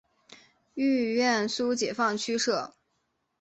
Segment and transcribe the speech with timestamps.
[0.73, 2.73] 豫皖苏解放区设。